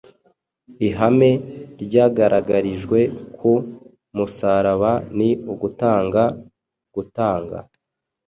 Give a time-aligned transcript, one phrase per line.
[0.87, 1.29] Ihame
[1.83, 2.99] ryagaragarijwe
[3.37, 3.51] ku
[4.15, 6.23] musaraba ni ugutanga,
[6.95, 7.57] gutanga.